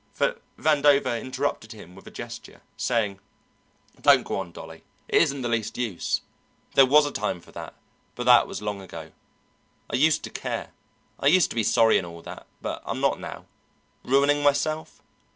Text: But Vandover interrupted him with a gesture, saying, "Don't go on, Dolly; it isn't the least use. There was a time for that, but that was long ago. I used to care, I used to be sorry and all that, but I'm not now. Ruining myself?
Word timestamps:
But 0.17 0.41
Vandover 0.57 1.21
interrupted 1.21 1.73
him 1.73 1.93
with 1.93 2.07
a 2.07 2.09
gesture, 2.09 2.61
saying, 2.75 3.19
"Don't 4.01 4.23
go 4.23 4.39
on, 4.39 4.51
Dolly; 4.51 4.83
it 5.07 5.21
isn't 5.21 5.43
the 5.43 5.47
least 5.47 5.77
use. 5.77 6.21
There 6.73 6.87
was 6.87 7.05
a 7.05 7.11
time 7.11 7.39
for 7.39 7.51
that, 7.51 7.75
but 8.15 8.23
that 8.23 8.47
was 8.47 8.63
long 8.63 8.81
ago. 8.81 9.11
I 9.91 9.95
used 9.97 10.23
to 10.23 10.31
care, 10.31 10.71
I 11.19 11.27
used 11.27 11.51
to 11.51 11.55
be 11.55 11.61
sorry 11.61 11.99
and 11.99 12.07
all 12.07 12.23
that, 12.23 12.47
but 12.63 12.81
I'm 12.83 12.99
not 12.99 13.19
now. 13.19 13.45
Ruining 14.03 14.41
myself? 14.41 15.03